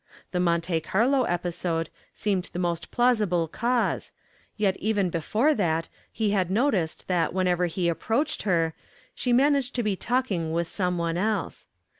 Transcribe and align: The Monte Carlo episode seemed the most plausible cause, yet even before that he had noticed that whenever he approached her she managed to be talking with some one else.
The 0.31 0.39
Monte 0.39 0.79
Carlo 0.79 1.25
episode 1.25 1.91
seemed 2.11 2.45
the 2.53 2.57
most 2.57 2.89
plausible 2.89 3.47
cause, 3.47 4.11
yet 4.57 4.75
even 4.77 5.11
before 5.11 5.53
that 5.53 5.89
he 6.11 6.31
had 6.31 6.49
noticed 6.49 7.07
that 7.07 7.35
whenever 7.35 7.67
he 7.67 7.87
approached 7.87 8.41
her 8.41 8.73
she 9.13 9.31
managed 9.31 9.75
to 9.75 9.83
be 9.83 9.95
talking 9.95 10.53
with 10.53 10.67
some 10.67 10.97
one 10.97 11.17
else. 11.19 11.67